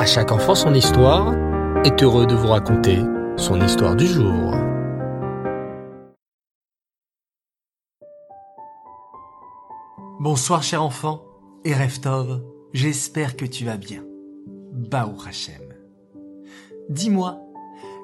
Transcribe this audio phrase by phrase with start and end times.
[0.00, 1.34] À chaque enfant son histoire
[1.84, 3.00] est heureux de vous raconter
[3.36, 4.54] son histoire du jour.
[10.18, 11.22] Bonsoir cher enfant
[11.66, 12.42] et Reftov,
[12.72, 14.02] j'espère que tu vas bien.
[14.72, 15.74] Baou Hachem.
[16.88, 17.38] Dis-moi,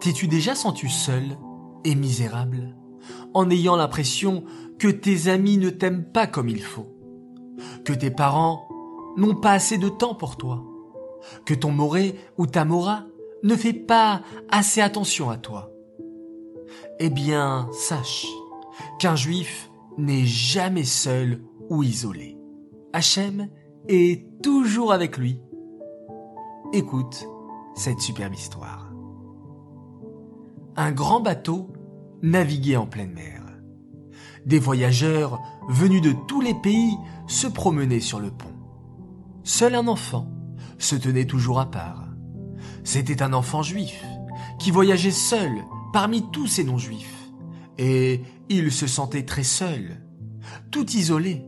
[0.00, 1.24] t'es-tu déjà senti seul
[1.82, 2.76] et misérable
[3.34, 4.44] en ayant l'impression
[4.78, 6.86] que tes amis ne t'aiment pas comme il faut,
[7.84, 8.68] que tes parents
[9.16, 10.69] n'ont pas assez de temps pour toi,
[11.44, 13.04] que ton moré ou ta mora
[13.42, 15.70] ne fait pas assez attention à toi.
[16.98, 18.26] Eh bien, sache
[18.98, 22.36] qu'un juif n'est jamais seul ou isolé.
[22.92, 23.48] Hachem
[23.88, 25.40] est toujours avec lui.
[26.72, 27.26] Écoute
[27.74, 28.92] cette superbe histoire.
[30.76, 31.68] Un grand bateau
[32.22, 33.42] naviguait en pleine mer.
[34.44, 38.54] Des voyageurs venus de tous les pays se promenaient sur le pont.
[39.44, 40.29] Seul un enfant
[40.80, 42.08] se tenait toujours à part.
[42.82, 44.02] C'était un enfant juif
[44.58, 45.52] qui voyageait seul
[45.92, 47.30] parmi tous ces non-juifs.
[47.78, 50.02] Et il se sentait très seul,
[50.70, 51.44] tout isolé.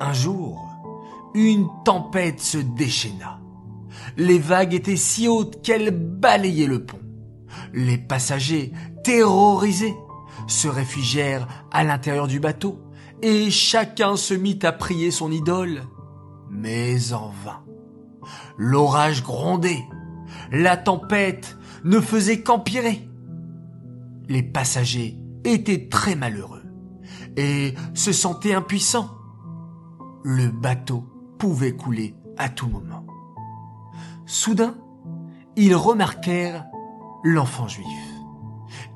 [0.00, 0.68] Un jour,
[1.34, 3.40] une tempête se déchaîna.
[4.16, 7.00] Les vagues étaient si hautes qu'elles balayaient le pont.
[7.72, 8.72] Les passagers,
[9.04, 9.94] terrorisés,
[10.46, 12.80] se réfugièrent à l'intérieur du bateau,
[13.22, 15.82] et chacun se mit à prier son idole.
[16.50, 17.67] Mais en vain.
[18.56, 19.84] L'orage grondait,
[20.50, 23.08] la tempête ne faisait qu'empirer.
[24.28, 26.64] Les passagers étaient très malheureux
[27.36, 29.10] et se sentaient impuissants.
[30.24, 31.04] Le bateau
[31.38, 33.06] pouvait couler à tout moment.
[34.26, 34.74] Soudain,
[35.56, 36.66] ils remarquèrent
[37.24, 37.86] l'enfant juif.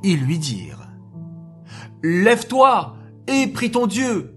[0.02, 0.89] Ils lui dirent
[2.02, 2.96] Lève-toi
[3.28, 4.36] et prie ton Dieu.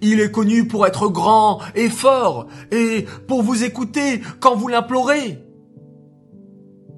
[0.00, 5.38] Il est connu pour être grand et fort et pour vous écouter quand vous l'implorez.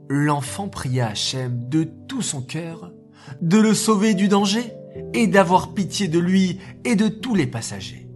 [0.08, 2.92] L'enfant pria Hachem de tout son cœur
[3.40, 4.72] de le sauver du danger
[5.12, 8.08] et d'avoir pitié de lui et de tous les passagers.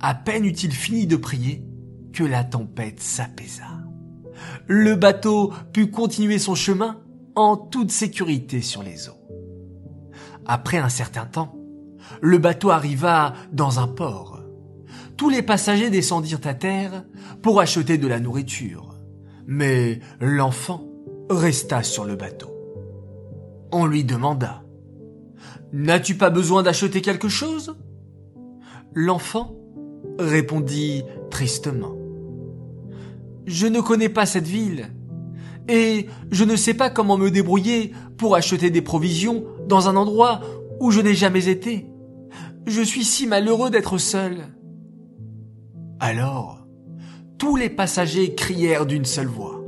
[0.00, 1.64] À peine eut-il fini de prier
[2.12, 3.64] que la tempête s'apaisa.
[4.66, 7.00] Le bateau put continuer son chemin
[7.34, 9.20] en toute sécurité sur les eaux.
[10.44, 11.56] Après un certain temps,
[12.20, 14.40] le bateau arriva dans un port.
[15.16, 17.04] Tous les passagers descendirent à terre
[17.42, 18.98] pour acheter de la nourriture.
[19.46, 20.84] Mais l'enfant
[21.30, 22.50] resta sur le bateau.
[23.70, 24.62] On lui demanda
[25.72, 27.76] N'as-tu pas besoin d'acheter quelque chose?
[28.94, 29.54] L'enfant
[30.18, 31.96] répondit tristement
[33.46, 34.90] Je ne connais pas cette ville
[35.68, 40.40] et je ne sais pas comment me débrouiller pour acheter des provisions dans un endroit
[40.80, 41.86] où je n'ai jamais été.
[42.66, 44.46] Je suis si malheureux d'être seul.
[45.98, 46.66] Alors,
[47.38, 49.60] tous les passagers crièrent d'une seule voix.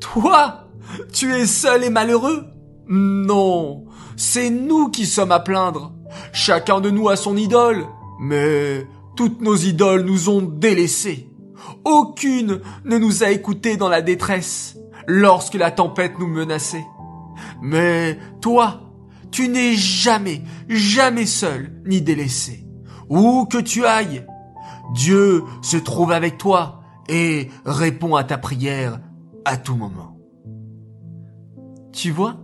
[0.00, 0.68] Toi,
[1.12, 2.46] tu es seul et malheureux?
[2.88, 3.84] Non,
[4.16, 5.92] c'est nous qui sommes à plaindre.
[6.32, 7.86] Chacun de nous a son idole,
[8.18, 8.86] mais
[9.16, 11.28] toutes nos idoles nous ont délaissés.
[11.84, 16.84] Aucune ne nous a écoutés dans la détresse lorsque la tempête nous menaçait.
[17.62, 18.89] Mais toi,
[19.30, 22.66] tu n'es jamais, jamais seul ni délaissé.
[23.08, 24.24] Où que tu ailles,
[24.94, 29.00] Dieu se trouve avec toi et répond à ta prière
[29.44, 30.16] à tout moment.
[31.92, 32.36] Tu vois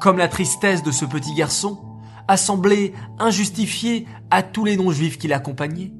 [0.00, 1.80] Comme la tristesse de ce petit garçon
[2.28, 5.92] a semblé injustifiée à tous les non-juifs qui l'accompagnaient.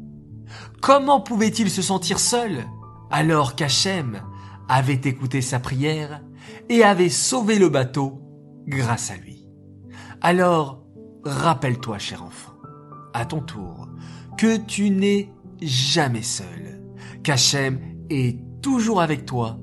[0.81, 2.65] Comment pouvait-il se sentir seul
[3.11, 4.23] alors qu'Hachem
[4.69, 6.23] avait écouté sa prière
[6.69, 8.21] et avait sauvé le bateau
[8.67, 9.42] grâce à lui?
[10.25, 10.81] Alors,
[11.25, 12.53] rappelle-toi, cher enfant,
[13.13, 13.89] à ton tour,
[14.39, 16.81] que tu n'es jamais seul,
[17.25, 19.59] qu'Hachem est toujours avec toi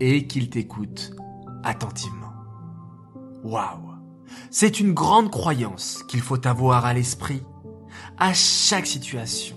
[0.00, 1.10] et qu'il t'écoute
[1.62, 2.32] attentivement.
[3.44, 3.88] Waouh!
[4.50, 7.42] C'est une grande croyance qu'il faut avoir à l'esprit.
[8.16, 9.56] À chaque situation,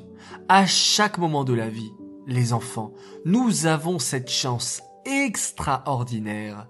[0.50, 1.94] à chaque moment de la vie,
[2.28, 2.92] les enfants,
[3.24, 6.68] nous avons cette chance extraordinaire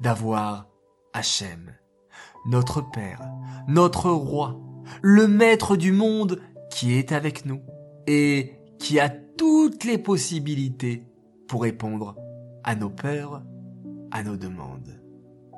[0.00, 0.66] d'avoir
[1.12, 1.76] Hachem,
[2.46, 3.22] notre Père,
[3.68, 4.60] notre Roi,
[5.02, 6.40] le Maître du monde
[6.70, 7.60] qui est avec nous
[8.06, 11.06] et qui a toutes les possibilités
[11.48, 12.16] pour répondre
[12.64, 13.42] à nos peurs,
[14.10, 15.00] à nos demandes.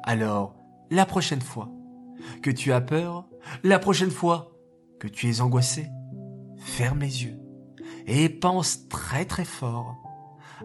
[0.03, 0.57] Alors,
[0.91, 1.69] la prochaine fois
[2.43, 3.27] que tu as peur,
[3.63, 4.53] la prochaine fois
[4.99, 5.89] que tu es angoissé,
[6.57, 7.39] ferme les yeux
[8.07, 9.97] et pense très très fort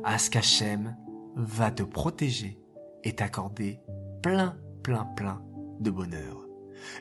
[0.04, 0.96] à ce qu'Hachem
[1.36, 2.60] va te protéger
[3.04, 3.80] et t'accorder
[4.22, 5.42] plein, plein, plein
[5.80, 6.46] de bonheur.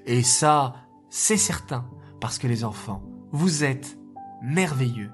[0.07, 0.75] Et ça,
[1.11, 1.89] c'est certain,
[2.21, 3.03] parce que les enfants,
[3.33, 3.99] vous êtes
[4.43, 5.11] merveilleux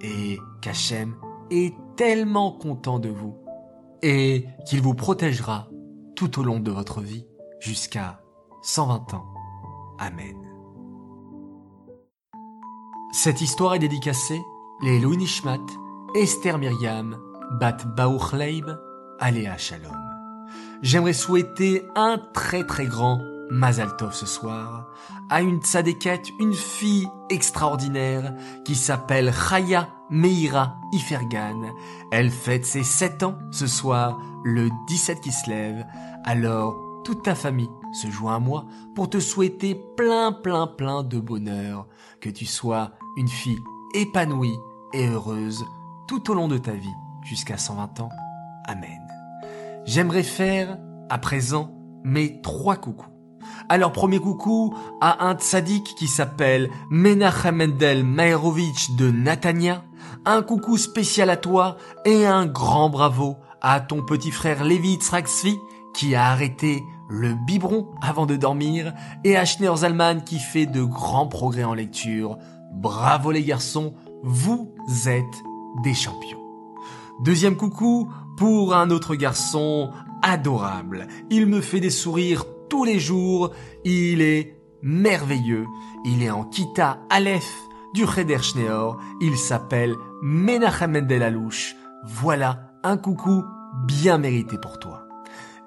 [0.00, 1.14] et qu'Hachem
[1.50, 3.36] est tellement content de vous
[4.02, 5.68] et qu'il vous protégera
[6.16, 7.26] tout au long de votre vie
[7.60, 8.20] jusqu'à
[8.62, 9.26] 120 ans.
[9.98, 10.36] Amen.
[13.12, 14.40] Cette histoire est dédicacée
[14.82, 15.60] les Louis Nishmat,
[16.14, 17.18] Esther Myriam,
[17.60, 18.66] Bat Baruch Leib,
[19.20, 20.11] Aléa Shalom.
[20.82, 23.20] J'aimerais souhaiter un très très grand
[23.50, 24.86] Mazal Tov ce soir
[25.28, 28.34] à une tzadékette, une fille extraordinaire
[28.64, 31.72] qui s'appelle Chaya Meira Ifergan.
[32.10, 35.86] Elle fête ses 7 ans ce soir, le 17 qui se lève.
[36.24, 41.18] Alors, toute ta famille se joint à moi pour te souhaiter plein plein plein de
[41.18, 41.86] bonheur,
[42.20, 43.62] que tu sois une fille
[43.94, 44.58] épanouie
[44.92, 45.64] et heureuse
[46.08, 48.10] tout au long de ta vie jusqu'à 120 ans.
[48.66, 49.01] Amen.
[49.84, 51.74] J'aimerais faire à présent
[52.04, 53.08] mes trois coucous.
[53.68, 59.82] Alors premier coucou à un tzaddik qui s'appelle Menachem Mendel de Natania.
[60.24, 65.58] Un coucou spécial à toi et un grand bravo à ton petit frère Levi Tzraksvi
[65.94, 68.94] qui a arrêté le biberon avant de dormir
[69.24, 72.38] et à Schneur Zalman qui fait de grands progrès en lecture.
[72.72, 74.72] Bravo les garçons, vous
[75.06, 75.42] êtes
[75.82, 76.40] des champions.
[77.22, 79.90] Deuxième coucou pour un autre garçon
[80.22, 81.06] adorable.
[81.30, 83.50] Il me fait des sourires tous les jours.
[83.84, 85.66] Il est merveilleux.
[86.04, 87.52] Il est en Kita Aleph
[87.94, 88.98] du Cheder Schneor.
[89.20, 91.38] Il s'appelle Menachem Mendel.
[92.04, 93.44] Voilà un coucou
[93.86, 95.06] bien mérité pour toi.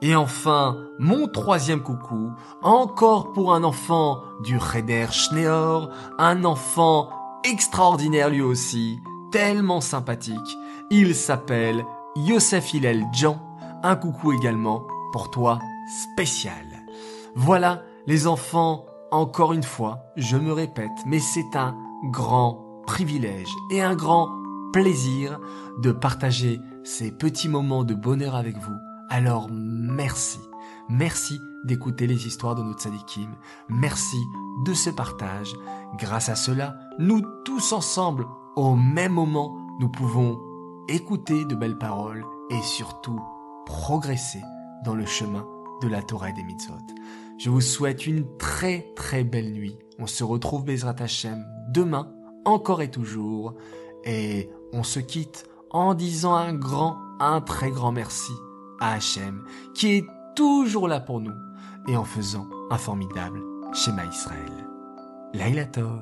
[0.01, 2.31] Et enfin, mon troisième coucou,
[2.62, 5.89] encore pour un enfant du Cheder Schneor,
[6.19, 7.09] un enfant
[7.44, 9.00] extraordinaire lui aussi,
[9.31, 10.57] tellement sympathique.
[10.91, 11.85] Il s'appelle
[12.15, 13.41] Yosef Hillel Jean.
[13.83, 15.59] Un coucou également pour toi
[16.13, 16.65] spécial.
[17.35, 21.75] Voilà, les enfants, encore une fois, je me répète, mais c'est un
[22.06, 24.29] grand privilège et un grand
[24.71, 25.39] plaisir
[25.79, 28.77] de partager ces petits moments de bonheur avec vous.
[29.09, 30.39] Alors merci,
[30.88, 33.35] merci d'écouter les histoires de notre sadikim,
[33.67, 34.17] merci
[34.65, 35.53] de ce partage.
[36.00, 38.25] Grâce à cela, nous tous ensemble,
[38.56, 40.39] au même moment, nous pouvons
[40.88, 43.20] écouter de belles paroles et surtout
[43.66, 44.42] progresser
[44.84, 45.46] dans le chemin
[45.82, 46.74] de la Torah et des mitzvot.
[47.38, 49.78] Je vous souhaite une très très belle nuit.
[50.00, 52.14] On se retrouve Bezrat Hashem demain,
[52.46, 53.56] encore et toujours.
[54.06, 58.32] Et on se quitte en disant un grand, un très grand merci
[58.80, 59.44] à Hachem,
[59.74, 60.06] qui est
[60.36, 61.34] toujours là pour nous,
[61.88, 63.42] et en faisant un formidable
[63.74, 64.68] schéma Israël.
[65.34, 66.02] Laila Tov.